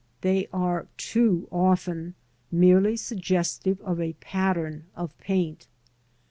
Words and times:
They 0.21 0.47
are 0.51 0.87
too 0.97 1.47
often 1.51 2.15
merely 2.51 2.97
suggestive 2.97 3.79
of 3.81 4.01
a 4.01 4.13
pattern 4.13 4.85
of 4.95 5.15
paint. 5.19 5.67